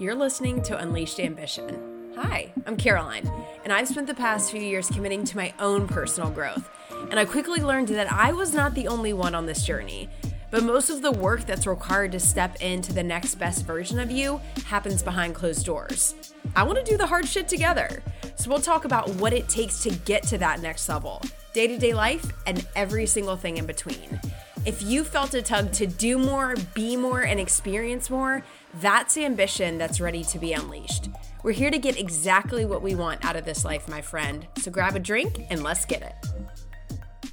You're 0.00 0.14
listening 0.14 0.62
to 0.62 0.78
Unleashed 0.78 1.20
Ambition. 1.20 2.14
Hi, 2.16 2.50
I'm 2.64 2.78
Caroline, 2.78 3.30
and 3.64 3.70
I've 3.70 3.86
spent 3.86 4.06
the 4.06 4.14
past 4.14 4.50
few 4.50 4.62
years 4.62 4.88
committing 4.88 5.24
to 5.24 5.36
my 5.36 5.52
own 5.58 5.86
personal 5.86 6.30
growth. 6.30 6.70
And 7.10 7.20
I 7.20 7.26
quickly 7.26 7.60
learned 7.60 7.88
that 7.88 8.10
I 8.10 8.32
was 8.32 8.54
not 8.54 8.74
the 8.74 8.88
only 8.88 9.12
one 9.12 9.34
on 9.34 9.44
this 9.44 9.62
journey. 9.62 10.08
But 10.50 10.62
most 10.62 10.88
of 10.88 11.02
the 11.02 11.12
work 11.12 11.44
that's 11.44 11.66
required 11.66 12.12
to 12.12 12.18
step 12.18 12.62
into 12.62 12.94
the 12.94 13.02
next 13.02 13.34
best 13.34 13.66
version 13.66 14.00
of 14.00 14.10
you 14.10 14.40
happens 14.64 15.02
behind 15.02 15.34
closed 15.34 15.66
doors. 15.66 16.14
I 16.56 16.62
want 16.62 16.78
to 16.78 16.90
do 16.90 16.96
the 16.96 17.06
hard 17.06 17.28
shit 17.28 17.46
together. 17.46 18.02
So 18.36 18.48
we'll 18.48 18.60
talk 18.60 18.86
about 18.86 19.10
what 19.16 19.34
it 19.34 19.50
takes 19.50 19.82
to 19.82 19.90
get 19.90 20.22
to 20.28 20.38
that 20.38 20.62
next 20.62 20.88
level, 20.88 21.20
day 21.52 21.66
to 21.66 21.76
day 21.76 21.92
life, 21.92 22.24
and 22.46 22.66
every 22.74 23.04
single 23.04 23.36
thing 23.36 23.58
in 23.58 23.66
between. 23.66 24.18
If 24.66 24.82
you 24.82 25.04
felt 25.04 25.32
a 25.32 25.40
tug 25.40 25.72
to 25.72 25.86
do 25.86 26.18
more, 26.18 26.54
be 26.74 26.94
more, 26.94 27.22
and 27.22 27.40
experience 27.40 28.10
more, 28.10 28.44
that's 28.74 29.16
ambition 29.16 29.78
that's 29.78 30.02
ready 30.02 30.22
to 30.24 30.38
be 30.38 30.52
unleashed. 30.52 31.08
We're 31.42 31.52
here 31.52 31.70
to 31.70 31.78
get 31.78 31.98
exactly 31.98 32.66
what 32.66 32.82
we 32.82 32.94
want 32.94 33.24
out 33.24 33.36
of 33.36 33.46
this 33.46 33.64
life, 33.64 33.88
my 33.88 34.02
friend. 34.02 34.46
So 34.58 34.70
grab 34.70 34.94
a 34.96 34.98
drink 34.98 35.46
and 35.48 35.62
let's 35.62 35.86
get 35.86 36.02
it. 36.02 37.32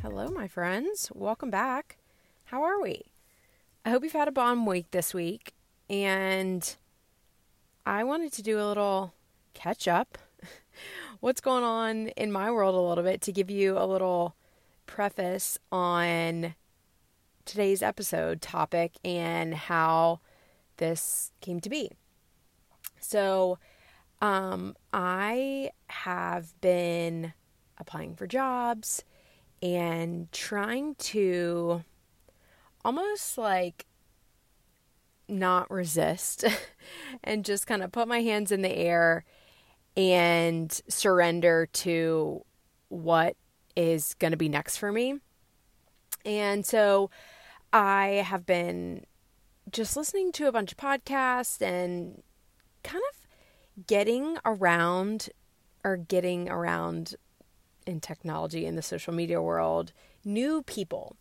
Hello, 0.00 0.28
my 0.28 0.48
friends. 0.48 1.12
Welcome 1.14 1.50
back. 1.50 1.98
How 2.46 2.62
are 2.62 2.80
we? 2.80 3.02
I 3.84 3.90
hope 3.90 4.02
you've 4.02 4.12
had 4.14 4.28
a 4.28 4.32
bomb 4.32 4.64
week 4.64 4.90
this 4.90 5.12
week. 5.12 5.52
And 5.90 6.74
I 7.84 8.04
wanted 8.04 8.32
to 8.32 8.42
do 8.42 8.58
a 8.58 8.64
little 8.64 9.12
catch 9.52 9.86
up. 9.86 10.16
What's 11.20 11.42
going 11.42 11.62
on 11.62 12.08
in 12.08 12.32
my 12.32 12.50
world 12.50 12.74
a 12.74 12.80
little 12.80 13.04
bit 13.04 13.20
to 13.20 13.32
give 13.32 13.50
you 13.50 13.76
a 13.76 13.84
little 13.84 14.34
preface 14.86 15.58
on 15.70 16.54
today's 17.44 17.82
episode 17.82 18.40
topic 18.40 18.92
and 19.04 19.54
how 19.54 20.20
this 20.78 21.32
came 21.40 21.60
to 21.60 21.70
be. 21.70 21.90
So, 23.00 23.58
um, 24.20 24.74
I 24.92 25.70
have 25.88 26.58
been 26.60 27.34
applying 27.78 28.16
for 28.16 28.26
jobs 28.26 29.04
and 29.62 30.30
trying 30.32 30.94
to 30.96 31.84
almost 32.84 33.36
like 33.38 33.86
not 35.28 35.70
resist 35.70 36.44
and 37.24 37.44
just 37.44 37.66
kind 37.66 37.82
of 37.82 37.92
put 37.92 38.08
my 38.08 38.20
hands 38.20 38.52
in 38.52 38.62
the 38.62 38.74
air 38.74 39.24
and 39.96 40.80
surrender 40.88 41.66
to 41.72 42.44
what 42.88 43.36
is 43.76 44.14
going 44.14 44.30
to 44.30 44.36
be 44.36 44.48
next 44.48 44.76
for 44.76 44.92
me. 44.92 45.20
And 46.24 46.64
so 46.64 47.10
I 47.72 48.24
have 48.26 48.46
been 48.46 49.04
just 49.70 49.96
listening 49.96 50.32
to 50.32 50.48
a 50.48 50.52
bunch 50.52 50.72
of 50.72 50.78
podcasts 50.78 51.60
and 51.60 52.22
kind 52.82 53.02
of 53.12 53.86
getting 53.86 54.38
around 54.44 55.30
or 55.82 55.96
getting 55.96 56.48
around 56.48 57.16
in 57.86 58.00
technology 58.00 58.64
in 58.64 58.76
the 58.76 58.82
social 58.82 59.12
media 59.12 59.42
world 59.42 59.92
new 60.24 60.62
people. 60.62 61.16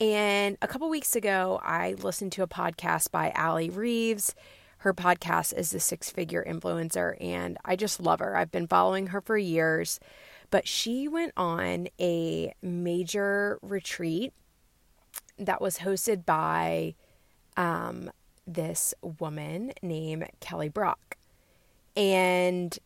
And 0.00 0.56
a 0.62 0.68
couple 0.68 0.88
weeks 0.88 1.14
ago, 1.14 1.60
I 1.62 1.94
listened 1.94 2.32
to 2.32 2.42
a 2.42 2.46
podcast 2.46 3.10
by 3.10 3.30
Allie 3.34 3.70
Reeves. 3.70 4.34
Her 4.78 4.94
podcast 4.94 5.56
is 5.56 5.70
the 5.70 5.80
Six 5.80 6.10
Figure 6.10 6.42
Influencer, 6.46 7.16
and 7.20 7.58
I 7.66 7.76
just 7.76 8.00
love 8.00 8.20
her. 8.20 8.34
I've 8.34 8.50
been 8.50 8.66
following 8.66 9.08
her 9.08 9.20
for 9.20 9.36
years. 9.36 10.00
But 10.50 10.66
she 10.66 11.06
went 11.06 11.32
on 11.36 11.88
a 12.00 12.52
major 12.60 13.58
retreat 13.62 14.32
that 15.38 15.60
was 15.60 15.78
hosted 15.78 16.26
by 16.26 16.94
um, 17.56 18.10
this 18.46 18.94
woman 19.00 19.72
named 19.82 20.28
Kelly 20.40 20.68
Brock. 20.68 21.16
And 21.96 22.78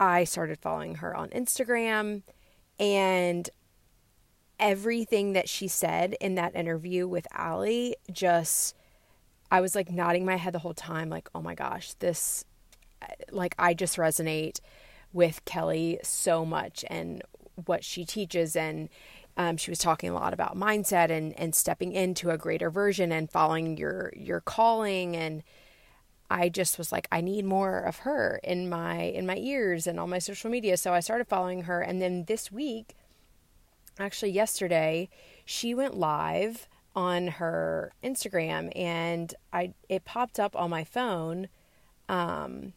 I 0.00 0.24
started 0.24 0.58
following 0.58 0.96
her 0.96 1.14
on 1.14 1.28
Instagram, 1.30 2.22
and 2.78 3.50
everything 4.60 5.32
that 5.32 5.48
she 5.48 5.68
said 5.68 6.14
in 6.20 6.34
that 6.36 6.54
interview 6.54 7.06
with 7.06 7.26
Allie 7.32 7.96
just, 8.10 8.74
I 9.50 9.60
was 9.60 9.74
like 9.74 9.90
nodding 9.90 10.24
my 10.24 10.36
head 10.36 10.52
the 10.52 10.60
whole 10.60 10.74
time, 10.74 11.10
like, 11.10 11.28
oh 11.34 11.42
my 11.42 11.54
gosh, 11.54 11.94
this, 11.94 12.44
like, 13.30 13.54
I 13.58 13.74
just 13.74 13.96
resonate 13.96 14.60
with 15.12 15.44
Kelly 15.44 15.98
so 16.02 16.44
much 16.44 16.84
and 16.88 17.22
what 17.64 17.84
she 17.84 18.04
teaches. 18.04 18.54
And 18.56 18.88
um, 19.36 19.56
she 19.56 19.70
was 19.70 19.78
talking 19.78 20.10
a 20.10 20.14
lot 20.14 20.32
about 20.32 20.56
mindset 20.56 21.10
and, 21.10 21.38
and 21.38 21.54
stepping 21.54 21.92
into 21.92 22.30
a 22.30 22.38
greater 22.38 22.70
version 22.70 23.12
and 23.12 23.30
following 23.30 23.76
your, 23.76 24.12
your 24.16 24.40
calling. 24.40 25.16
And 25.16 25.42
I 26.30 26.48
just 26.48 26.76
was 26.76 26.92
like, 26.92 27.08
I 27.10 27.20
need 27.20 27.44
more 27.44 27.78
of 27.78 27.98
her 27.98 28.40
in 28.42 28.68
my, 28.68 29.00
in 29.00 29.26
my 29.26 29.36
ears 29.36 29.86
and 29.86 29.98
on 29.98 30.10
my 30.10 30.18
social 30.18 30.50
media. 30.50 30.76
So 30.76 30.92
I 30.92 31.00
started 31.00 31.28
following 31.28 31.62
her. 31.62 31.80
And 31.80 32.02
then 32.02 32.24
this 32.24 32.52
week, 32.52 32.96
actually 33.98 34.32
yesterday, 34.32 35.08
she 35.44 35.74
went 35.74 35.96
live 35.96 36.68
on 36.94 37.28
her 37.28 37.92
Instagram 38.02 38.72
and 38.76 39.34
I, 39.52 39.72
it 39.88 40.04
popped 40.04 40.40
up 40.40 40.56
on 40.56 40.68
my 40.68 40.84
phone. 40.84 41.48
Um, 42.08 42.72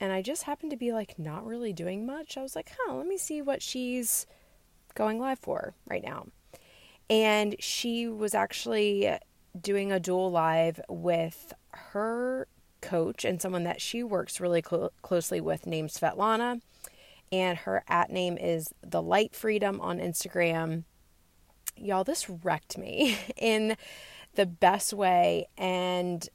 and 0.00 0.12
I 0.12 0.22
just 0.22 0.44
happened 0.44 0.70
to 0.70 0.76
be 0.76 0.92
like 0.92 1.18
not 1.18 1.44
really 1.44 1.72
doing 1.72 2.06
much. 2.06 2.36
I 2.36 2.42
was 2.42 2.54
like, 2.54 2.72
huh, 2.78 2.94
let 2.94 3.06
me 3.06 3.18
see 3.18 3.42
what 3.42 3.62
she's 3.62 4.26
going 4.94 5.18
live 5.18 5.38
for 5.38 5.74
right 5.86 6.04
now. 6.04 6.26
And 7.10 7.56
she 7.58 8.06
was 8.06 8.34
actually 8.34 9.10
doing 9.58 9.90
a 9.90 10.00
dual 10.00 10.30
live 10.30 10.80
with 10.88 11.52
her 11.72 12.46
coach 12.80 13.24
and 13.24 13.40
someone 13.40 13.64
that 13.64 13.80
she 13.80 14.02
works 14.02 14.40
really 14.40 14.62
cl- 14.68 14.92
closely 15.02 15.40
with 15.40 15.66
named 15.66 15.90
Svetlana. 15.90 16.60
And 17.32 17.58
her 17.58 17.82
at 17.88 18.10
name 18.10 18.38
is 18.38 18.72
The 18.82 19.02
Light 19.02 19.34
Freedom 19.34 19.80
on 19.80 19.98
Instagram. 19.98 20.84
Y'all, 21.76 22.04
this 22.04 22.28
wrecked 22.30 22.78
me 22.78 23.18
in 23.36 23.76
the 24.34 24.46
best 24.46 24.92
way. 24.92 25.48
And 25.56 26.28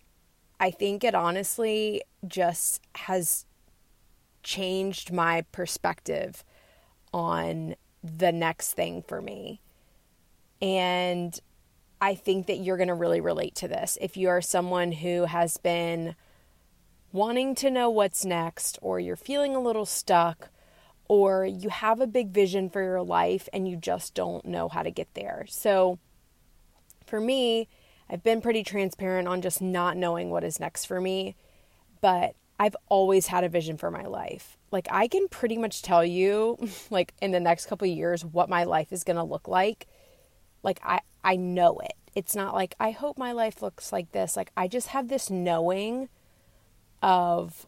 I 0.60 0.72
think 0.72 1.04
it 1.04 1.16
honestly 1.16 2.04
just 2.28 2.82
has 2.96 3.46
changed 4.44 5.12
my 5.12 5.42
perspective 5.52 6.44
on 7.14 7.76
the 8.04 8.32
next 8.32 8.74
thing 8.74 9.04
for 9.08 9.22
me. 9.22 9.62
And 10.62 11.40
I 12.02 12.16
think 12.16 12.48
that 12.48 12.58
you're 12.58 12.78
going 12.78 12.90
to 12.90 12.94
really 12.94 13.22
relate 13.22 13.56
to 13.56 13.68
this. 13.68 13.98
If 14.02 14.18
you 14.18 14.30
are 14.30 14.42
someone 14.42 14.92
who 14.92 15.26
has 15.26 15.58
been 15.58 16.16
wanting 17.12 17.56
to 17.56 17.70
know 17.70 17.90
what's 17.90 18.26
next, 18.26 18.78
or 18.82 19.00
you're 19.00 19.16
feeling 19.16 19.56
a 19.56 19.62
little 19.62 19.86
stuck, 19.86 20.50
or 21.08 21.46
you 21.46 21.70
have 21.70 22.02
a 22.02 22.08
big 22.08 22.32
vision 22.32 22.70
for 22.70 22.82
your 22.82 23.04
life 23.04 23.48
and 23.54 23.68
you 23.68 23.78
just 23.78 24.14
don't 24.14 24.46
know 24.46 24.68
how 24.68 24.84
to 24.84 24.92
get 24.92 25.14
there. 25.14 25.46
So, 25.48 26.00
for 27.06 27.20
me, 27.20 27.68
I've 28.10 28.24
been 28.24 28.42
pretty 28.42 28.64
transparent 28.64 29.28
on 29.28 29.42
just 29.42 29.62
not 29.62 29.96
knowing 29.96 30.30
what 30.30 30.44
is 30.44 30.60
next 30.60 30.86
for 30.86 31.00
me, 31.00 31.36
but 32.02 32.36
I've 32.60 32.76
always 32.90 33.28
had 33.28 33.44
a 33.44 33.50
vision 33.50 33.78
for 33.78 33.92
my 33.92 34.06
life. 34.06 34.58
Like 34.72 34.88
I 34.92 35.08
can 35.08 35.28
pretty 35.28 35.58
much 35.58 35.82
tell 35.82 36.06
you 36.06 36.58
like 36.90 37.14
in 37.22 37.32
the 37.32 37.40
next 37.40 37.66
couple 37.66 37.88
years 37.88 38.24
what 38.24 38.50
my 38.50 38.64
life 38.64 38.92
is 38.92 39.04
going 39.04 39.18
to 39.18 39.24
look 39.24 39.48
like. 39.48 39.88
Like 40.62 40.80
I 40.84 41.02
I 41.24 41.36
know 41.36 41.80
it. 41.80 41.94
It's 42.16 42.36
not 42.36 42.54
like 42.54 42.76
I 42.80 42.92
hope 42.92 43.18
my 43.18 43.32
life 43.32 43.62
looks 43.62 43.92
like 43.92 44.12
this. 44.12 44.38
Like 44.38 44.52
I 44.56 44.68
just 44.68 44.90
have 44.90 45.08
this 45.08 45.30
knowing 45.30 46.10
of 47.02 47.68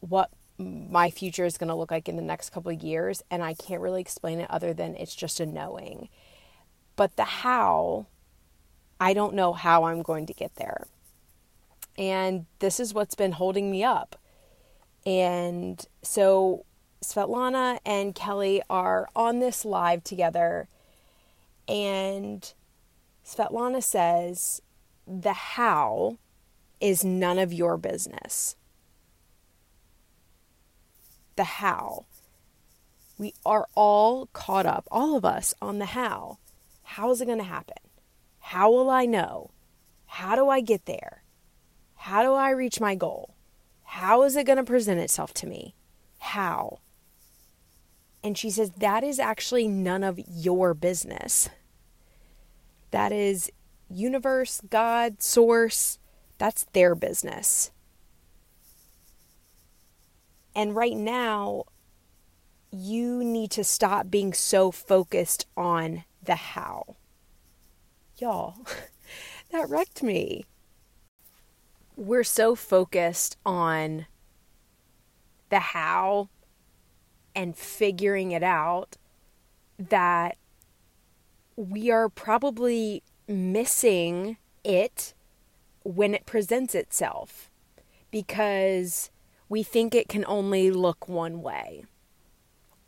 what 0.00 0.30
my 0.56 1.10
future 1.10 1.44
is 1.44 1.58
going 1.58 1.68
to 1.68 1.74
look 1.74 1.90
like 1.90 2.08
in 2.08 2.16
the 2.16 2.22
next 2.22 2.50
couple 2.50 2.70
years 2.70 3.22
and 3.30 3.42
I 3.42 3.54
can't 3.54 3.80
really 3.80 4.00
explain 4.00 4.40
it 4.40 4.50
other 4.50 4.74
than 4.74 4.94
it's 4.96 5.14
just 5.14 5.40
a 5.40 5.46
knowing. 5.46 6.08
But 6.96 7.16
the 7.16 7.24
how 7.24 8.06
I 9.00 9.14
don't 9.14 9.34
know 9.34 9.54
how 9.54 9.84
I'm 9.84 10.02
going 10.02 10.26
to 10.26 10.34
get 10.34 10.56
there. 10.56 10.86
And 11.98 12.46
this 12.60 12.80
is 12.80 12.94
what's 12.94 13.14
been 13.14 13.32
holding 13.32 13.70
me 13.70 13.84
up. 13.84 14.16
And 15.04 15.84
so 16.02 16.64
Svetlana 17.04 17.78
and 17.84 18.14
Kelly 18.14 18.62
are 18.68 19.08
on 19.16 19.38
this 19.38 19.64
live 19.64 20.04
together. 20.04 20.68
And 21.68 22.52
Svetlana 23.24 23.82
says, 23.82 24.60
the 25.06 25.32
how 25.32 26.18
is 26.80 27.04
none 27.04 27.38
of 27.38 27.52
your 27.52 27.76
business. 27.76 28.56
The 31.36 31.44
how. 31.44 32.06
We 33.18 33.34
are 33.44 33.66
all 33.74 34.26
caught 34.32 34.66
up, 34.66 34.86
all 34.90 35.16
of 35.16 35.24
us, 35.24 35.54
on 35.60 35.78
the 35.78 35.86
how. 35.86 36.38
How 36.82 37.10
is 37.10 37.20
it 37.20 37.26
going 37.26 37.38
to 37.38 37.44
happen? 37.44 37.76
How 38.38 38.70
will 38.70 38.88
I 38.90 39.04
know? 39.06 39.50
How 40.06 40.34
do 40.34 40.48
I 40.48 40.60
get 40.60 40.86
there? 40.86 41.22
How 42.04 42.22
do 42.22 42.32
I 42.32 42.48
reach 42.48 42.80
my 42.80 42.94
goal? 42.94 43.34
How 43.84 44.22
is 44.22 44.34
it 44.34 44.46
going 44.46 44.56
to 44.56 44.64
present 44.64 45.00
itself 45.00 45.34
to 45.34 45.46
me? 45.46 45.74
How? 46.18 46.78
And 48.24 48.38
she 48.38 48.48
says, 48.48 48.70
That 48.78 49.04
is 49.04 49.18
actually 49.18 49.68
none 49.68 50.02
of 50.02 50.18
your 50.26 50.72
business. 50.72 51.50
That 52.90 53.12
is 53.12 53.52
universe, 53.90 54.62
God, 54.70 55.20
source, 55.20 55.98
That's 56.38 56.64
their 56.72 56.94
business. 56.94 57.70
And 60.56 60.74
right 60.74 60.96
now, 60.96 61.64
you 62.72 63.22
need 63.22 63.50
to 63.50 63.62
stop 63.62 64.10
being 64.10 64.32
so 64.32 64.70
focused 64.70 65.46
on 65.54 66.04
the 66.22 66.34
how. 66.34 66.96
Y'all, 68.16 68.54
that 69.52 69.68
wrecked 69.68 70.02
me. 70.02 70.46
We're 72.00 72.24
so 72.24 72.54
focused 72.54 73.36
on 73.44 74.06
the 75.50 75.58
how 75.58 76.30
and 77.34 77.54
figuring 77.54 78.32
it 78.32 78.42
out 78.42 78.96
that 79.78 80.38
we 81.56 81.90
are 81.90 82.08
probably 82.08 83.02
missing 83.28 84.38
it 84.64 85.12
when 85.82 86.14
it 86.14 86.24
presents 86.24 86.74
itself 86.74 87.50
because 88.10 89.10
we 89.50 89.62
think 89.62 89.94
it 89.94 90.08
can 90.08 90.24
only 90.26 90.70
look 90.70 91.06
one 91.06 91.42
way. 91.42 91.84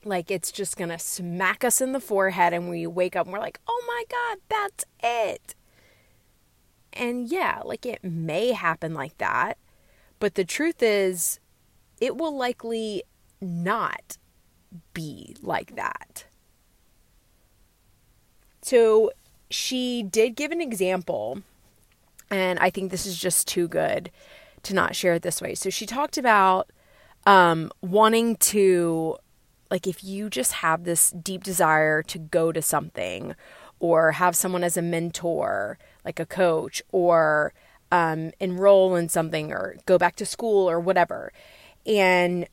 Like 0.06 0.31
it's 0.31 0.50
just 0.50 0.79
gonna 0.79 0.99
smack 0.99 1.65
us 1.65 1.82
in 1.82 1.93
the 1.93 2.00
forehead, 2.00 2.55
and 2.55 2.70
we 2.70 2.87
wake 2.87 3.15
up 3.15 3.26
and 3.26 3.35
we're 3.35 3.41
like, 3.41 3.61
oh 3.69 3.85
my 3.87 4.05
God, 4.08 4.38
that's 4.49 4.87
it. 5.03 5.55
And 6.93 7.29
yeah, 7.29 7.61
like 7.65 7.87
it 7.87 8.05
may 8.05 8.53
happen 8.53 8.94
like 8.94 9.17
that, 9.19 9.59
but 10.19 10.35
the 10.35 10.44
truth 10.44 10.83
is, 10.83 11.41
it 12.00 12.17
will 12.17 12.37
likely 12.37 13.03
not 13.41 14.19
be 14.93 15.37
like 15.43 15.77
that. 15.77 16.27
So 18.62 19.11
she 19.50 20.03
did 20.03 20.37
give 20.37 20.53
an 20.53 20.61
example, 20.61 21.43
and 22.31 22.59
I 22.59 22.71
think 22.71 22.91
this 22.91 23.06
is 23.06 23.19
just 23.19 23.49
too 23.49 23.69
good 23.69 24.11
to 24.62 24.75
not 24.75 24.94
share 24.94 25.15
it 25.15 25.23
this 25.23 25.43
way. 25.43 25.55
So 25.55 25.71
she 25.71 25.87
talked 25.87 26.17
about 26.17 26.71
um, 27.27 27.71
wanting 27.81 28.37
to, 28.37 29.17
like, 29.71 29.87
if 29.87 30.05
you 30.05 30.31
just 30.31 30.53
have 30.53 30.85
this 30.85 31.11
deep 31.11 31.43
desire 31.43 32.03
to 32.05 32.19
go 32.19 32.53
to 32.53 32.62
something 32.62 33.35
or 33.81 34.12
have 34.12 34.37
someone 34.37 34.62
as 34.62 34.77
a 34.77 34.83
mentor, 34.83 35.79
like 36.05 36.21
a 36.21 36.27
coach, 36.27 36.83
or 36.91 37.55
um, 37.91 38.33
enroll 38.41 38.97
in 38.97 39.09
something 39.09 39.53
or 39.53 39.77
go 39.87 39.99
back 39.99 40.17
to 40.17 40.27
school 40.27 40.69
or 40.69 40.81
whatever. 40.81 41.33
And 41.87 42.49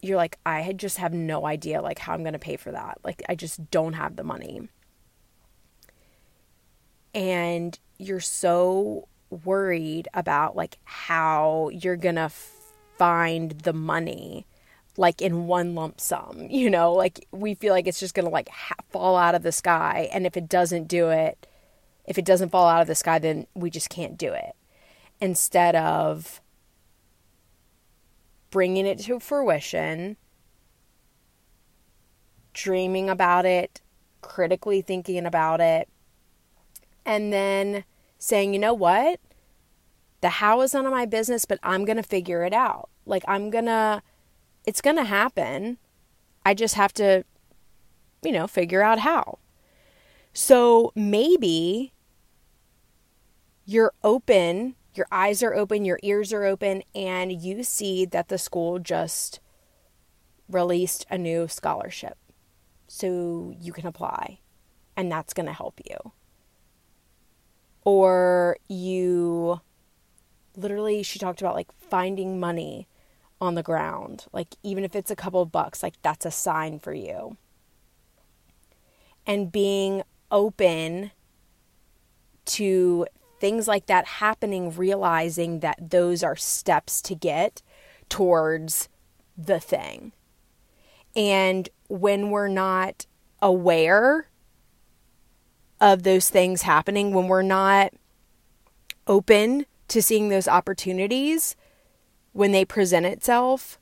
you're 0.00 0.16
like, 0.16 0.38
I 0.46 0.72
just 0.72 0.98
have 0.98 1.12
no 1.12 1.46
idea 1.46 1.82
like 1.82 1.98
how 1.98 2.14
I'm 2.14 2.22
going 2.22 2.32
to 2.32 2.38
pay 2.38 2.56
for 2.56 2.72
that. 2.72 2.98
Like, 3.04 3.22
I 3.28 3.34
just 3.34 3.70
don't 3.70 3.94
have 3.94 4.16
the 4.16 4.24
money. 4.24 4.68
And 7.14 7.78
you're 7.98 8.20
so 8.20 9.08
worried 9.30 10.08
about 10.14 10.56
like 10.56 10.78
how 10.84 11.68
you're 11.72 11.96
gonna 11.96 12.30
find 12.96 13.52
the 13.62 13.72
money 13.72 14.46
like 14.96 15.20
in 15.20 15.46
one 15.46 15.74
lump 15.74 16.00
sum 16.00 16.46
you 16.50 16.70
know 16.70 16.92
like 16.92 17.26
we 17.30 17.54
feel 17.54 17.72
like 17.72 17.86
it's 17.86 18.00
just 18.00 18.14
gonna 18.14 18.28
like 18.28 18.48
ha- 18.48 18.74
fall 18.90 19.16
out 19.16 19.34
of 19.34 19.42
the 19.42 19.52
sky 19.52 20.08
and 20.12 20.26
if 20.26 20.36
it 20.36 20.48
doesn't 20.48 20.88
do 20.88 21.10
it 21.10 21.46
if 22.08 22.18
it 22.18 22.24
doesn't 22.24 22.50
fall 22.50 22.68
out 22.68 22.80
of 22.80 22.88
the 22.88 22.94
sky 22.94 23.18
then 23.18 23.46
we 23.54 23.70
just 23.70 23.90
can't 23.90 24.16
do 24.16 24.32
it 24.32 24.54
instead 25.20 25.76
of 25.76 26.40
bringing 28.50 28.86
it 28.86 28.98
to 28.98 29.20
fruition 29.20 30.16
dreaming 32.52 33.08
about 33.08 33.46
it 33.46 33.80
critically 34.20 34.80
thinking 34.80 35.24
about 35.26 35.60
it 35.60 35.88
and 37.04 37.32
then 37.32 37.84
saying, 38.18 38.52
you 38.52 38.58
know 38.58 38.74
what? 38.74 39.20
The 40.20 40.28
how 40.28 40.60
is 40.60 40.74
none 40.74 40.84
of 40.84 40.92
my 40.92 41.06
business, 41.06 41.44
but 41.44 41.58
I'm 41.62 41.84
going 41.84 41.96
to 41.96 42.02
figure 42.02 42.44
it 42.44 42.52
out. 42.52 42.90
Like, 43.06 43.24
I'm 43.26 43.50
going 43.50 43.64
to, 43.64 44.02
it's 44.66 44.80
going 44.80 44.96
to 44.96 45.04
happen. 45.04 45.78
I 46.44 46.54
just 46.54 46.74
have 46.74 46.92
to, 46.94 47.24
you 48.22 48.32
know, 48.32 48.46
figure 48.46 48.82
out 48.82 48.98
how. 49.00 49.38
So 50.32 50.92
maybe 50.94 51.92
you're 53.68 53.92
open, 54.02 54.76
your 54.94 55.06
eyes 55.12 55.42
are 55.42 55.54
open, 55.54 55.84
your 55.84 56.00
ears 56.02 56.32
are 56.32 56.46
open, 56.46 56.82
and 56.94 57.42
you 57.42 57.62
see 57.62 58.06
that 58.06 58.28
the 58.28 58.38
school 58.38 58.78
just 58.78 59.40
released 60.48 61.04
a 61.10 61.18
new 61.18 61.46
scholarship. 61.46 62.16
So 62.86 63.54
you 63.60 63.74
can 63.74 63.86
apply, 63.86 64.38
and 64.96 65.12
that's 65.12 65.34
going 65.34 65.44
to 65.44 65.52
help 65.52 65.82
you. 65.84 66.12
Or 67.84 68.56
you 68.68 69.60
literally 70.56 71.02
she 71.02 71.18
talked 71.18 71.42
about 71.42 71.54
like 71.54 71.70
finding 71.78 72.40
money 72.40 72.88
on 73.38 73.54
the 73.54 73.62
ground. 73.62 74.24
Like 74.32 74.54
even 74.62 74.82
if 74.82 74.96
it's 74.96 75.10
a 75.10 75.16
couple 75.16 75.42
of 75.42 75.52
bucks 75.52 75.82
like 75.82 76.00
that's 76.00 76.24
a 76.24 76.30
sign 76.30 76.78
for 76.78 76.94
you. 76.94 77.36
And 79.26 79.52
being 79.52 80.04
open 80.30 81.10
to 82.46 83.06
things 83.40 83.68
like 83.68 83.86
that 83.86 84.04
happening 84.06 84.74
realizing 84.74 85.60
that 85.60 85.90
those 85.90 86.22
are 86.22 86.36
steps 86.36 87.00
to 87.02 87.14
get 87.14 87.62
towards 88.08 88.88
the 89.36 89.60
thing 89.60 90.12
and 91.18 91.68
when 91.88 92.30
we're 92.30 92.48
not 92.48 93.06
aware 93.40 94.28
of 95.80 96.04
those 96.04 96.28
things 96.28 96.62
happening, 96.62 97.12
when 97.12 97.26
we're 97.26 97.42
not 97.42 97.92
open 99.06 99.66
to 99.88 100.02
seeing 100.02 100.28
those 100.28 100.46
opportunities 100.46 101.56
when 102.32 102.52
they 102.52 102.64
present 102.64 103.04
itself, 103.04 103.80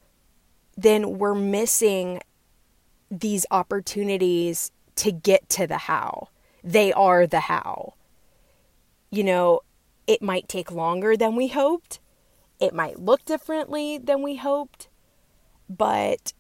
then 0.76 1.18
we're 1.18 1.34
missing 1.34 2.20
these 3.10 3.44
opportunities 3.50 4.72
to 4.94 5.12
get 5.12 5.48
to 5.50 5.66
the 5.66 5.78
how. 5.78 6.28
They 6.64 6.90
are 6.92 7.26
the 7.26 7.40
how. 7.40 7.94
You 9.10 9.24
know, 9.24 9.60
it 10.06 10.22
might 10.22 10.48
take 10.48 10.70
longer 10.70 11.16
than 11.16 11.36
we 11.36 11.48
hoped. 11.48 12.00
It 12.60 12.74
might 12.74 12.98
look 12.98 13.24
differently 13.24 13.98
than 13.98 14.22
we 14.22 14.36
hoped. 14.36 14.88
But 15.68 16.32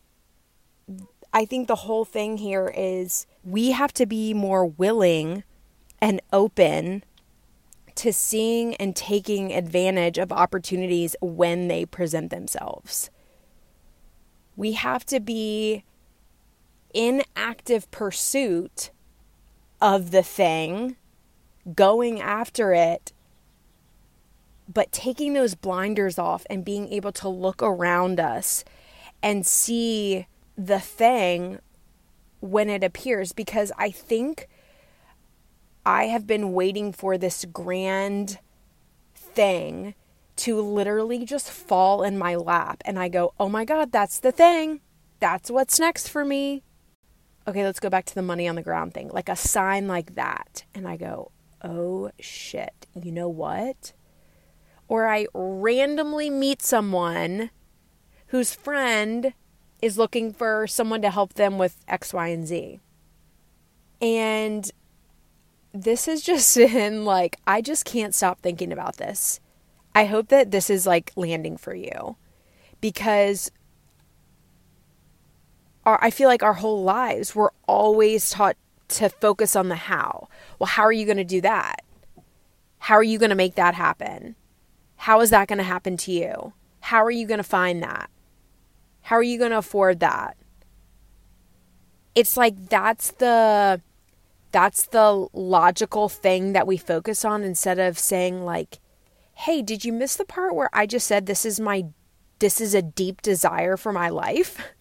I 1.32 1.44
think 1.44 1.68
the 1.68 1.74
whole 1.74 2.04
thing 2.04 2.38
here 2.38 2.72
is 2.74 3.26
we 3.44 3.72
have 3.72 3.92
to 3.94 4.06
be 4.06 4.32
more 4.32 4.64
willing 4.64 5.44
and 6.00 6.20
open 6.32 7.04
to 7.96 8.12
seeing 8.12 8.74
and 8.76 8.94
taking 8.94 9.52
advantage 9.52 10.18
of 10.18 10.30
opportunities 10.30 11.16
when 11.20 11.68
they 11.68 11.84
present 11.84 12.30
themselves. 12.30 13.10
We 14.54 14.72
have 14.72 15.04
to 15.06 15.20
be 15.20 15.84
in 16.94 17.22
active 17.34 17.90
pursuit 17.90 18.90
of 19.80 20.10
the 20.10 20.22
thing, 20.22 20.96
going 21.74 22.20
after 22.20 22.72
it, 22.72 23.12
but 24.72 24.92
taking 24.92 25.32
those 25.32 25.54
blinders 25.54 26.18
off 26.18 26.46
and 26.50 26.64
being 26.64 26.88
able 26.92 27.12
to 27.12 27.28
look 27.28 27.62
around 27.62 28.20
us 28.20 28.64
and 29.22 29.46
see 29.46 30.26
the 30.56 30.80
thing 30.80 31.58
when 32.40 32.68
it 32.68 32.84
appears 32.84 33.32
because 33.32 33.72
I 33.78 33.90
think 33.90 34.48
I 35.84 36.04
have 36.04 36.26
been 36.26 36.52
waiting 36.52 36.92
for 36.92 37.16
this 37.16 37.44
grand 37.44 38.38
thing 39.14 39.94
to 40.36 40.60
literally 40.60 41.24
just 41.24 41.50
fall 41.50 42.02
in 42.02 42.18
my 42.18 42.34
lap. 42.34 42.82
And 42.84 42.98
I 42.98 43.08
go, 43.08 43.34
oh 43.38 43.48
my 43.48 43.64
God, 43.64 43.92
that's 43.92 44.18
the 44.18 44.32
thing. 44.32 44.80
That's 45.20 45.50
what's 45.50 45.80
next 45.80 46.08
for 46.08 46.24
me. 46.24 46.62
Okay, 47.48 47.64
let's 47.64 47.80
go 47.80 47.88
back 47.88 48.04
to 48.06 48.14
the 48.14 48.22
money 48.22 48.48
on 48.48 48.56
the 48.56 48.62
ground 48.62 48.92
thing. 48.92 49.08
Like 49.08 49.28
a 49.28 49.36
sign 49.36 49.86
like 49.86 50.16
that. 50.16 50.64
And 50.74 50.86
I 50.86 50.96
go, 50.96 51.30
oh 51.66 52.10
shit, 52.20 52.86
you 52.94 53.12
know 53.12 53.28
what? 53.28 53.92
Or 54.88 55.08
I 55.08 55.26
randomly 55.34 56.30
meet 56.30 56.62
someone 56.62 57.50
whose 58.28 58.54
friend 58.54 59.34
is 59.82 59.98
looking 59.98 60.32
for 60.32 60.66
someone 60.66 61.02
to 61.02 61.10
help 61.10 61.34
them 61.34 61.58
with 61.58 61.84
X, 61.88 62.14
Y, 62.14 62.28
and 62.28 62.46
Z. 62.46 62.80
And 64.00 64.70
this 65.72 66.06
has 66.06 66.22
just 66.22 66.56
been 66.56 67.04
like, 67.04 67.38
I 67.46 67.60
just 67.60 67.84
can't 67.84 68.14
stop 68.14 68.40
thinking 68.40 68.72
about 68.72 68.96
this. 68.96 69.40
I 69.94 70.04
hope 70.04 70.28
that 70.28 70.50
this 70.50 70.70
is 70.70 70.86
like 70.86 71.12
landing 71.16 71.56
for 71.56 71.74
you 71.74 72.16
because 72.80 73.50
I 75.86 76.10
feel 76.10 76.28
like 76.28 76.42
our 76.42 76.54
whole 76.54 76.82
lives 76.82 77.34
we're 77.34 77.50
always 77.66 78.28
taught 78.28 78.56
to 78.88 79.08
focus 79.08 79.56
on 79.56 79.68
the 79.68 79.76
how. 79.76 80.28
Well, 80.58 80.68
how 80.68 80.82
are 80.82 80.92
you 80.92 81.04
going 81.04 81.16
to 81.16 81.24
do 81.24 81.40
that? 81.40 81.82
How 82.78 82.94
are 82.94 83.02
you 83.02 83.18
going 83.18 83.30
to 83.30 83.36
make 83.36 83.54
that 83.56 83.74
happen? 83.74 84.36
How 84.96 85.20
is 85.20 85.30
that 85.30 85.48
going 85.48 85.58
to 85.58 85.64
happen 85.64 85.96
to 85.98 86.12
you? 86.12 86.52
How 86.80 87.04
are 87.04 87.10
you 87.10 87.26
going 87.26 87.38
to 87.38 87.44
find 87.44 87.82
that? 87.82 88.10
How 89.02 89.16
are 89.16 89.22
you 89.22 89.38
going 89.38 89.50
to 89.50 89.58
afford 89.58 90.00
that? 90.00 90.36
It's 92.14 92.36
like 92.36 92.68
that's 92.68 93.10
the 93.12 93.82
that's 94.52 94.86
the 94.86 95.28
logical 95.32 96.08
thing 96.08 96.54
that 96.54 96.66
we 96.66 96.78
focus 96.78 97.24
on 97.24 97.42
instead 97.42 97.78
of 97.78 97.98
saying 97.98 98.44
like 98.44 98.78
hey, 99.36 99.60
did 99.60 99.84
you 99.84 99.92
miss 99.92 100.16
the 100.16 100.24
part 100.24 100.54
where 100.54 100.70
I 100.72 100.86
just 100.86 101.06
said 101.06 101.26
this 101.26 101.44
is 101.44 101.60
my 101.60 101.86
this 102.38 102.60
is 102.60 102.74
a 102.74 102.82
deep 102.82 103.22
desire 103.22 103.76
for 103.76 103.92
my 103.92 104.08
life? 104.08 104.60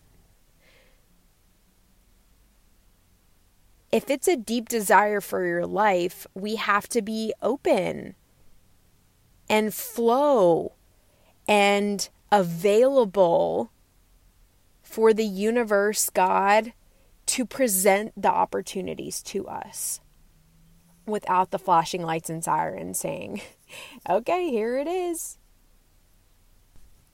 If 3.96 4.10
it's 4.10 4.28
a 4.28 4.36
deep 4.36 4.68
desire 4.68 5.22
for 5.22 5.46
your 5.46 5.66
life, 5.66 6.28
we 6.34 6.58
have 6.58 6.90
to 6.90 7.02
be 7.02 7.34
open 7.42 8.16
and 9.48 9.74
flow 9.74 10.74
and 11.48 12.10
available 12.30 13.72
for 14.84 15.14
the 15.14 15.24
universe, 15.24 16.10
God, 16.10 16.74
to 17.28 17.46
present 17.46 18.12
the 18.22 18.28
opportunities 18.28 19.24
to 19.24 19.48
us 19.48 20.02
without 21.06 21.52
the 21.52 21.58
flashing 21.58 22.04
lights 22.04 22.30
and 22.30 22.44
sirens 22.44 23.00
saying, 23.00 23.44
okay, 24.10 24.50
here 24.50 24.78
it 24.78 24.90
is. 24.90 25.38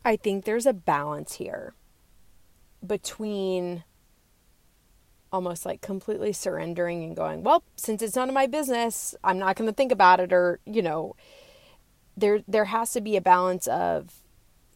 I 0.03 0.15
think 0.15 0.45
there's 0.45 0.65
a 0.65 0.73
balance 0.73 1.33
here 1.33 1.75
between 2.83 3.83
almost 5.31 5.65
like 5.65 5.81
completely 5.81 6.33
surrendering 6.33 7.03
and 7.03 7.15
going, 7.15 7.43
well, 7.43 7.63
since 7.75 8.01
it's 8.01 8.15
none 8.15 8.29
of 8.29 8.35
my 8.35 8.47
business, 8.47 9.15
I'm 9.23 9.39
not 9.39 9.55
going 9.55 9.69
to 9.69 9.75
think 9.75 9.91
about 9.91 10.19
it 10.19 10.33
or, 10.33 10.59
you 10.65 10.81
know, 10.81 11.15
there 12.17 12.41
there 12.47 12.65
has 12.65 12.91
to 12.91 13.01
be 13.01 13.15
a 13.15 13.21
balance 13.21 13.67
of 13.67 14.21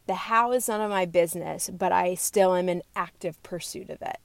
the 0.07 0.15
how 0.15 0.51
is 0.51 0.67
none 0.67 0.81
of 0.81 0.89
my 0.89 1.05
business, 1.05 1.69
but 1.69 1.91
I 1.91 2.15
still 2.15 2.55
am 2.55 2.69
in 2.69 2.81
active 2.95 3.41
pursuit 3.43 3.89
of 3.89 4.01
it. 4.01 4.17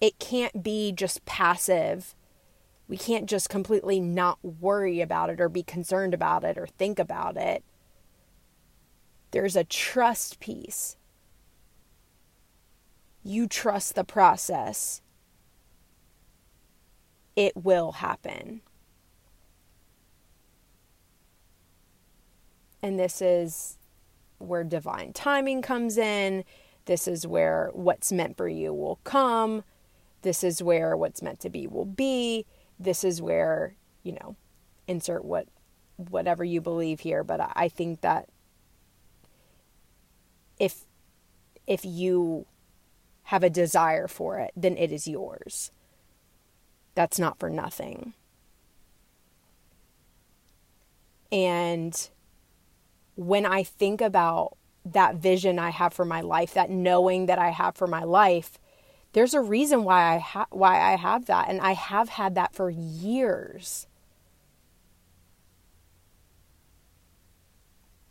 It 0.00 0.18
can't 0.18 0.62
be 0.62 0.92
just 0.92 1.24
passive. 1.26 2.14
We 2.88 2.96
can't 2.96 3.28
just 3.28 3.48
completely 3.48 4.00
not 4.00 4.38
worry 4.42 5.00
about 5.00 5.30
it 5.30 5.40
or 5.40 5.48
be 5.48 5.62
concerned 5.62 6.14
about 6.14 6.42
it 6.42 6.58
or 6.58 6.66
think 6.66 6.98
about 6.98 7.36
it. 7.36 7.62
There's 9.30 9.54
a 9.56 9.64
trust 9.64 10.40
piece 10.40 10.96
you 13.22 13.46
trust 13.46 13.94
the 13.94 14.04
process, 14.04 15.02
it 17.36 17.56
will 17.56 17.92
happen. 17.92 18.62
And 22.82 22.98
this 22.98 23.20
is 23.20 23.78
where 24.38 24.64
divine 24.64 25.12
timing 25.12 25.60
comes 25.62 25.98
in. 25.98 26.44
This 26.86 27.06
is 27.06 27.26
where 27.26 27.70
what's 27.72 28.10
meant 28.10 28.36
for 28.36 28.48
you 28.48 28.72
will 28.72 29.00
come. 29.04 29.64
This 30.22 30.42
is 30.42 30.62
where 30.62 30.96
what's 30.96 31.22
meant 31.22 31.40
to 31.40 31.50
be 31.50 31.66
will 31.66 31.84
be. 31.84 32.46
This 32.78 33.04
is 33.04 33.20
where, 33.20 33.74
you 34.02 34.12
know, 34.12 34.36
insert 34.86 35.24
what 35.24 35.46
whatever 35.96 36.42
you 36.42 36.60
believe 36.62 37.00
here, 37.00 37.22
but 37.22 37.52
I 37.54 37.68
think 37.68 38.00
that 38.00 38.28
if 40.58 40.86
if 41.66 41.84
you 41.84 42.46
have 43.30 43.44
a 43.44 43.48
desire 43.50 44.08
for 44.08 44.40
it, 44.40 44.50
then 44.56 44.76
it 44.76 44.90
is 44.90 45.06
yours. 45.06 45.70
That's 46.96 47.16
not 47.16 47.38
for 47.38 47.48
nothing. 47.48 48.14
And 51.30 52.10
when 53.14 53.46
I 53.46 53.62
think 53.62 54.00
about 54.00 54.56
that 54.84 55.14
vision 55.14 55.60
I 55.60 55.70
have 55.70 55.92
for 55.92 56.04
my 56.04 56.20
life, 56.22 56.54
that 56.54 56.70
knowing 56.70 57.26
that 57.26 57.38
I 57.38 57.50
have 57.50 57.76
for 57.76 57.86
my 57.86 58.02
life, 58.02 58.58
there's 59.12 59.32
a 59.32 59.40
reason 59.40 59.84
why 59.84 60.16
I 60.16 60.18
ha- 60.18 60.46
why 60.50 60.80
I 60.80 60.96
have 60.96 61.26
that 61.26 61.48
and 61.48 61.60
I 61.60 61.74
have 61.74 62.08
had 62.08 62.34
that 62.34 62.52
for 62.52 62.68
years. 62.68 63.86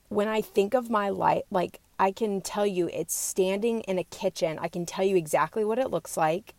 When 0.08 0.30
I 0.30 0.40
think 0.40 0.74
of 0.74 0.90
my 0.90 1.10
life, 1.10 1.44
like 1.52 1.82
I 2.00 2.12
can 2.14 2.40
tell 2.40 2.66
you 2.66 2.90
it's 2.94 3.14
standing 3.14 3.82
in 3.82 4.00
a 4.00 4.06
kitchen. 4.06 4.58
I 4.60 4.70
can 4.70 4.86
tell 4.86 5.04
you 5.04 5.18
exactly 5.18 5.66
what 5.66 5.78
it 5.78 5.92
looks 5.92 6.16
like. 6.16 6.56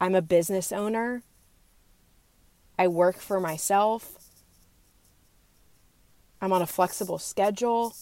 I'm 0.00 0.14
a 0.14 0.22
business 0.22 0.70
owner. 0.70 1.22
I 2.78 2.86
work 2.86 3.18
for 3.18 3.40
myself. 3.40 4.18
I'm 6.40 6.52
on 6.52 6.62
a 6.62 6.66
flexible 6.66 7.18
schedule. 7.18 7.96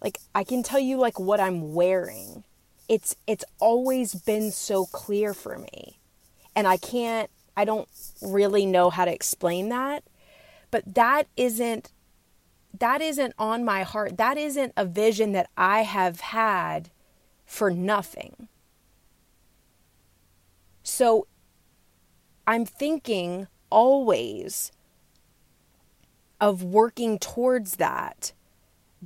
Like 0.00 0.18
I 0.34 0.42
can 0.42 0.62
tell 0.62 0.80
you 0.80 0.96
like 0.96 1.20
what 1.20 1.40
I'm 1.40 1.74
wearing. 1.74 2.44
It's 2.88 3.16
it's 3.26 3.44
always 3.58 4.14
been 4.14 4.52
so 4.52 4.86
clear 4.86 5.34
for 5.34 5.58
me. 5.58 5.98
And 6.54 6.66
I 6.66 6.78
can't 6.78 7.28
I 7.56 7.64
don't 7.64 7.88
really 8.22 8.64
know 8.64 8.88
how 8.88 9.04
to 9.04 9.12
explain 9.12 9.68
that. 9.68 10.04
But 10.70 10.94
that 10.94 11.26
isn't 11.36 11.90
that 12.78 13.00
isn't 13.00 13.34
on 13.38 13.64
my 13.64 13.82
heart. 13.82 14.16
That 14.16 14.36
isn't 14.36 14.72
a 14.76 14.84
vision 14.84 15.32
that 15.32 15.48
I 15.56 15.82
have 15.82 16.20
had 16.20 16.90
for 17.44 17.70
nothing. 17.70 18.48
So 20.82 21.26
I'm 22.46 22.64
thinking 22.64 23.48
always 23.70 24.72
of 26.40 26.62
working 26.62 27.18
towards 27.18 27.76
that. 27.76 28.32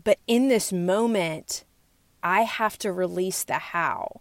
But 0.03 0.19
in 0.27 0.49
this 0.49 0.73
moment, 0.73 1.65
I 2.23 2.43
have 2.43 2.79
to 2.79 2.93
release 2.93 3.45
the 3.45 3.55
how. 3.55 4.21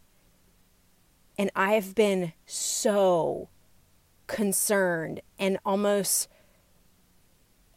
And 1.37 1.51
I 1.55 1.73
have 1.73 1.95
been 1.95 2.33
so 2.45 3.49
concerned 4.27 5.21
and 5.37 5.57
almost 5.65 6.27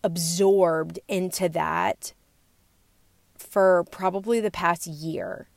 absorbed 0.05 0.99
into 1.09 1.49
that 1.51 2.13
for 3.37 3.85
probably 3.91 4.41
the 4.41 4.51
past 4.51 4.87
year. 4.87 5.49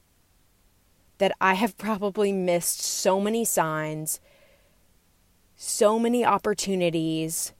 That 1.18 1.32
I 1.40 1.54
have 1.54 1.78
probably 1.78 2.32
missed 2.32 2.82
so 2.82 3.20
many 3.20 3.46
signs, 3.46 4.20
so 5.56 5.98
many 5.98 6.26
opportunities, 6.26 7.54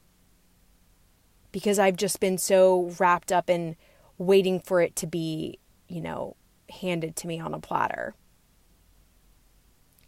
because 1.52 1.78
I've 1.78 1.96
just 1.96 2.20
been 2.20 2.36
so 2.36 2.92
wrapped 2.98 3.32
up 3.32 3.48
in 3.48 3.76
waiting 4.18 4.60
for 4.60 4.80
it 4.80 4.94
to 4.96 5.06
be, 5.06 5.58
you 5.88 6.00
know, 6.00 6.36
handed 6.68 7.16
to 7.16 7.26
me 7.26 7.40
on 7.40 7.54
a 7.54 7.58
platter. 7.58 8.14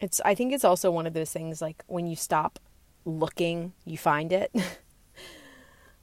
It's 0.00 0.20
I 0.25 0.35
think 0.35 0.52
it's 0.52 0.64
also 0.64 0.90
one 0.90 1.06
of 1.06 1.14
those 1.14 1.32
things 1.32 1.61
like 1.61 1.82
when 1.87 2.06
you 2.06 2.16
stop 2.16 2.58
looking, 3.04 3.73
you 3.85 3.99
find 3.99 4.32
it. 4.32 4.54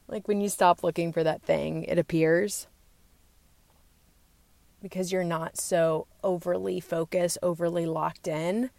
Like 0.07 0.27
when 0.27 0.41
you 0.41 0.49
stop 0.49 0.83
looking 0.83 1.11
for 1.11 1.23
that 1.23 1.41
thing, 1.41 1.83
it 1.83 1.97
appears. 1.97 2.67
Because 4.81 5.11
you're 5.11 5.23
not 5.23 5.57
so 5.57 6.07
overly 6.23 6.79
focused, 6.79 7.37
overly 7.41 7.85
locked 7.85 8.27
in, 8.27 8.69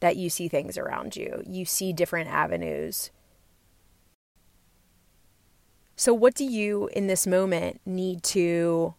that 0.00 0.16
you 0.16 0.28
see 0.28 0.48
things 0.48 0.76
around 0.76 1.16
you. 1.16 1.42
You 1.46 1.64
see 1.64 1.92
different 1.92 2.28
avenues. 2.28 3.10
So, 5.96 6.12
what 6.12 6.34
do 6.34 6.44
you 6.44 6.90
in 6.92 7.06
this 7.06 7.26
moment 7.26 7.80
need 7.86 8.22
to 8.24 8.94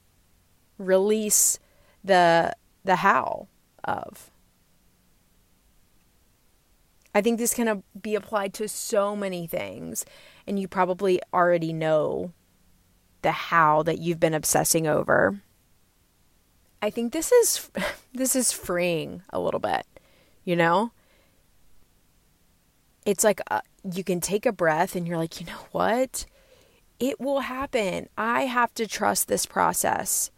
release 0.78 1.60
the 2.04 2.56
the 2.86 2.98
how 2.98 3.48
of? 3.84 4.32
I 7.16 7.22
think 7.22 7.40
this 7.40 7.54
can 7.54 7.82
be 8.00 8.14
applied 8.14 8.54
to 8.56 8.68
so 8.68 9.16
many 9.16 9.48
things 9.48 10.06
and 10.46 10.60
you 10.60 10.68
probably 10.68 11.22
already 11.34 11.72
know 11.72 12.34
the 13.22 13.32
how 13.32 13.82
that 13.84 14.00
you've 14.00 14.20
been 14.20 14.34
obsessing 14.34 14.86
over. 14.86 15.42
I 16.82 16.92
think 16.92 17.14
this 17.14 17.32
is 17.32 17.72
this 18.14 18.36
is 18.36 18.52
freeing 18.52 19.24
a 19.32 19.40
little 19.40 19.60
bit, 19.62 19.88
you 20.44 20.56
know? 20.56 20.92
It's 23.06 23.24
like 23.24 23.42
uh, 23.50 23.62
you 23.92 24.04
can 24.04 24.20
take 24.20 24.46
a 24.46 24.52
breath 24.52 24.96
and 24.96 25.08
you're 25.08 25.18
like, 25.18 25.40
"You 25.40 25.48
know 25.48 25.68
what? 25.72 26.26
It 27.00 27.20
will 27.20 27.42
happen. 27.42 28.10
I 28.18 28.42
have 28.42 28.74
to 28.76 28.88
trust 28.88 29.28
this 29.28 29.46
process." 29.46 30.32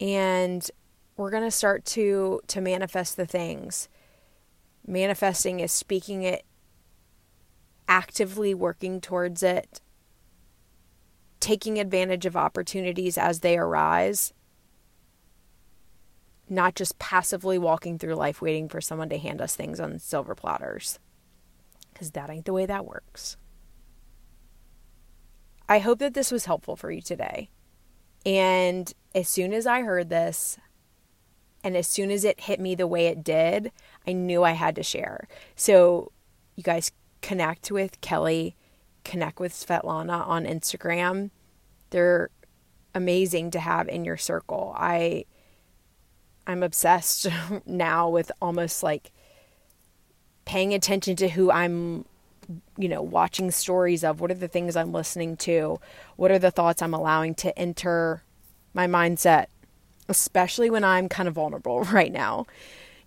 And 0.00 0.70
we're 1.16 1.30
going 1.30 1.44
to 1.44 1.50
start 1.50 1.84
to 1.96 2.40
to 2.46 2.60
manifest 2.62 3.16
the 3.16 3.26
things. 3.26 3.89
Manifesting 4.86 5.60
is 5.60 5.72
speaking 5.72 6.22
it 6.22 6.44
actively 7.90 8.54
working 8.54 9.00
towards 9.00 9.42
it, 9.42 9.80
taking 11.40 11.78
advantage 11.78 12.24
of 12.24 12.36
opportunities 12.36 13.18
as 13.18 13.40
they 13.40 13.58
arise, 13.58 14.32
not 16.48 16.76
just 16.76 16.98
passively 17.00 17.58
walking 17.58 17.98
through 17.98 18.14
life 18.14 18.40
waiting 18.40 18.68
for 18.68 18.80
someone 18.80 19.08
to 19.08 19.18
hand 19.18 19.40
us 19.40 19.56
things 19.56 19.80
on 19.80 19.98
silver 19.98 20.34
platters. 20.34 20.98
Because 21.92 22.12
that 22.12 22.30
ain't 22.30 22.44
the 22.44 22.52
way 22.52 22.64
that 22.64 22.86
works. 22.86 23.36
I 25.68 25.80
hope 25.80 25.98
that 25.98 26.14
this 26.14 26.30
was 26.30 26.46
helpful 26.46 26.76
for 26.76 26.90
you 26.90 27.02
today. 27.02 27.50
And 28.24 28.92
as 29.14 29.28
soon 29.28 29.52
as 29.52 29.66
I 29.66 29.82
heard 29.82 30.10
this, 30.10 30.58
and 31.62 31.76
as 31.76 31.86
soon 31.86 32.10
as 32.10 32.24
it 32.24 32.40
hit 32.40 32.60
me 32.60 32.74
the 32.74 32.86
way 32.86 33.06
it 33.06 33.22
did, 33.22 33.72
I 34.06 34.12
knew 34.12 34.44
I 34.44 34.52
had 34.52 34.74
to 34.76 34.82
share. 34.82 35.28
So, 35.56 36.12
you 36.56 36.62
guys 36.62 36.92
connect 37.20 37.70
with 37.70 38.00
Kelly 38.00 38.56
connect 39.04 39.40
with 39.40 39.52
Svetlana 39.52 40.26
on 40.26 40.44
Instagram. 40.44 41.30
They're 41.90 42.30
amazing 42.94 43.50
to 43.52 43.60
have 43.60 43.88
in 43.88 44.04
your 44.04 44.16
circle. 44.16 44.74
I 44.76 45.24
I'm 46.46 46.62
obsessed 46.62 47.26
now 47.66 48.08
with 48.08 48.32
almost 48.40 48.82
like 48.82 49.12
paying 50.44 50.74
attention 50.74 51.16
to 51.16 51.28
who 51.28 51.50
I'm 51.50 52.04
you 52.76 52.88
know 52.88 53.02
watching 53.02 53.50
stories 53.50 54.02
of 54.02 54.20
what 54.20 54.30
are 54.30 54.34
the 54.34 54.48
things 54.48 54.74
I'm 54.74 54.92
listening 54.92 55.36
to 55.38 55.80
what 56.16 56.32
are 56.32 56.38
the 56.38 56.50
thoughts 56.50 56.82
I'm 56.82 56.94
allowing 56.94 57.34
to 57.36 57.56
enter 57.56 58.24
my 58.74 58.88
mindset 58.88 59.46
especially 60.10 60.68
when 60.68 60.84
I'm 60.84 61.08
kind 61.08 61.28
of 61.28 61.34
vulnerable 61.34 61.82
right 61.84 62.12
now 62.12 62.46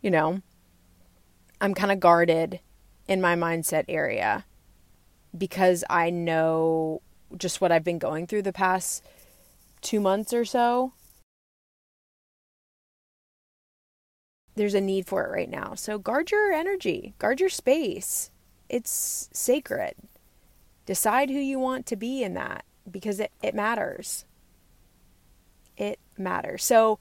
you 0.02 0.10
know 0.10 0.42
I'm 1.62 1.76
kind 1.76 1.92
of 1.92 2.00
guarded 2.00 2.60
in 3.08 3.22
my 3.22 3.36
mindset 3.36 3.86
area 3.88 4.46
because 5.38 5.84
I 5.90 6.10
know 6.10 7.02
just 7.38 7.62
what 7.62 7.72
I've 7.72 7.84
been 7.84 8.00
going 8.00 8.28
through 8.28 8.42
the 8.42 8.54
past 8.54 9.04
2 9.82 10.00
months 10.00 10.34
or 10.34 10.46
so 10.46 10.94
there's 14.56 14.74
a 14.74 14.82
need 14.82 15.08
for 15.08 15.26
it 15.26 15.32
right 15.32 15.50
now. 15.50 15.74
So 15.76 15.98
guard 15.98 16.32
your 16.32 16.52
energy, 16.52 17.14
guard 17.18 17.40
your 17.40 17.50
space. 17.50 18.30
It's 18.70 19.30
sacred. 19.34 19.96
Decide 20.86 21.30
who 21.30 21.40
you 21.40 21.60
want 21.60 21.86
to 21.88 21.96
be 21.96 22.24
in 22.24 22.34
that 22.34 22.66
because 22.90 23.20
it, 23.20 23.32
it 23.42 23.56
matters. 23.56 24.26
It 26.18 26.22
matters. 26.22 26.64
So 26.64 27.00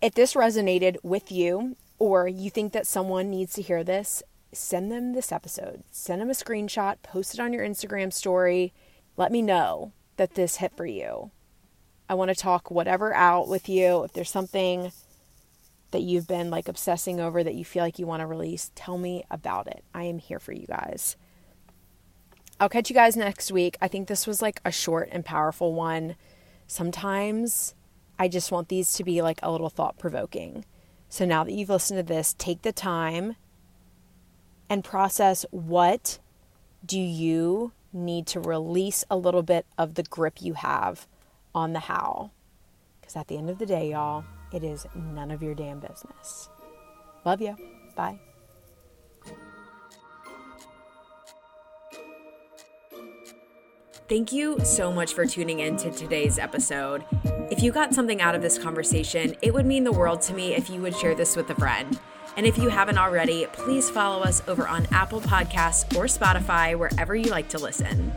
if 0.00 0.14
this 0.14 0.34
resonated 0.34 0.96
with 1.02 1.30
you 1.30 1.76
or 1.98 2.26
you 2.26 2.50
think 2.50 2.72
that 2.72 2.86
someone 2.86 3.30
needs 3.30 3.52
to 3.54 3.62
hear 3.62 3.84
this, 3.84 4.22
send 4.52 4.90
them 4.90 5.12
this 5.12 5.32
episode. 5.32 5.82
Send 5.90 6.20
them 6.20 6.30
a 6.30 6.34
screenshot, 6.34 6.96
post 7.02 7.34
it 7.34 7.40
on 7.40 7.52
your 7.52 7.66
Instagram 7.66 8.12
story. 8.12 8.72
Let 9.16 9.30
me 9.32 9.42
know 9.42 9.92
that 10.16 10.34
this 10.34 10.56
hit 10.56 10.76
for 10.76 10.86
you. 10.86 11.30
I 12.08 12.14
want 12.14 12.30
to 12.30 12.34
talk 12.34 12.70
whatever 12.70 13.14
out 13.14 13.48
with 13.48 13.68
you. 13.68 14.04
If 14.04 14.12
there's 14.12 14.30
something 14.30 14.92
that 15.92 16.02
you've 16.02 16.26
been 16.26 16.50
like 16.50 16.68
obsessing 16.68 17.20
over 17.20 17.44
that 17.44 17.54
you 17.54 17.64
feel 17.64 17.84
like 17.84 17.98
you 17.98 18.06
want 18.06 18.20
to 18.20 18.26
release, 18.26 18.72
tell 18.74 18.98
me 18.98 19.24
about 19.30 19.66
it. 19.66 19.84
I 19.94 20.04
am 20.04 20.18
here 20.18 20.40
for 20.40 20.52
you 20.52 20.66
guys. 20.66 21.16
I'll 22.58 22.68
catch 22.68 22.90
you 22.90 22.94
guys 22.94 23.16
next 23.16 23.50
week. 23.50 23.78
I 23.80 23.88
think 23.88 24.08
this 24.08 24.26
was 24.26 24.42
like 24.42 24.60
a 24.64 24.72
short 24.72 25.08
and 25.12 25.24
powerful 25.24 25.72
one. 25.72 26.16
Sometimes 26.66 27.74
I 28.20 28.28
just 28.28 28.52
want 28.52 28.68
these 28.68 28.92
to 28.92 29.02
be 29.02 29.22
like 29.22 29.40
a 29.42 29.50
little 29.50 29.70
thought 29.70 29.98
provoking. 29.98 30.66
So 31.08 31.24
now 31.24 31.42
that 31.42 31.52
you've 31.52 31.70
listened 31.70 31.98
to 31.98 32.02
this, 32.02 32.34
take 32.36 32.60
the 32.60 32.70
time 32.70 33.36
and 34.68 34.84
process 34.84 35.46
what 35.50 36.18
do 36.84 37.00
you 37.00 37.72
need 37.94 38.26
to 38.26 38.38
release 38.38 39.04
a 39.10 39.16
little 39.16 39.42
bit 39.42 39.64
of 39.78 39.94
the 39.94 40.02
grip 40.02 40.42
you 40.42 40.52
have 40.52 41.06
on 41.54 41.72
the 41.72 41.80
how. 41.80 42.30
Because 43.00 43.16
at 43.16 43.28
the 43.28 43.38
end 43.38 43.48
of 43.48 43.58
the 43.58 43.64
day, 43.64 43.90
y'all, 43.92 44.22
it 44.52 44.62
is 44.62 44.86
none 44.94 45.30
of 45.30 45.42
your 45.42 45.54
damn 45.54 45.80
business. 45.80 46.50
Love 47.24 47.40
you. 47.40 47.56
Bye. 47.96 48.20
Thank 54.10 54.32
you 54.32 54.58
so 54.64 54.92
much 54.92 55.14
for 55.14 55.24
tuning 55.24 55.60
in 55.60 55.76
to 55.76 55.90
today's 55.92 56.36
episode. 56.36 57.04
If 57.48 57.62
you 57.62 57.70
got 57.70 57.94
something 57.94 58.20
out 58.20 58.34
of 58.34 58.42
this 58.42 58.58
conversation, 58.58 59.36
it 59.40 59.54
would 59.54 59.66
mean 59.66 59.84
the 59.84 59.92
world 59.92 60.20
to 60.22 60.34
me 60.34 60.52
if 60.52 60.68
you 60.68 60.80
would 60.80 60.96
share 60.96 61.14
this 61.14 61.36
with 61.36 61.48
a 61.50 61.54
friend. 61.54 61.96
And 62.36 62.44
if 62.44 62.58
you 62.58 62.70
haven't 62.70 62.98
already, 62.98 63.46
please 63.52 63.88
follow 63.88 64.24
us 64.24 64.42
over 64.48 64.66
on 64.66 64.88
Apple 64.90 65.20
Podcasts 65.20 65.96
or 65.96 66.06
Spotify, 66.06 66.76
wherever 66.76 67.14
you 67.14 67.30
like 67.30 67.48
to 67.50 67.58
listen. 67.58 68.12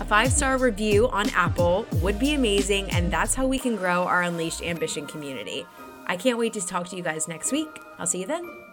A 0.00 0.04
five 0.06 0.32
star 0.32 0.56
review 0.56 1.10
on 1.10 1.28
Apple 1.34 1.84
would 2.00 2.18
be 2.18 2.32
amazing, 2.32 2.90
and 2.92 3.12
that's 3.12 3.34
how 3.34 3.46
we 3.46 3.58
can 3.58 3.76
grow 3.76 4.04
our 4.04 4.22
Unleashed 4.22 4.62
Ambition 4.62 5.06
community. 5.06 5.66
I 6.06 6.16
can't 6.16 6.38
wait 6.38 6.54
to 6.54 6.66
talk 6.66 6.88
to 6.88 6.96
you 6.96 7.02
guys 7.02 7.28
next 7.28 7.52
week. 7.52 7.68
I'll 7.98 8.06
see 8.06 8.20
you 8.20 8.26
then. 8.26 8.63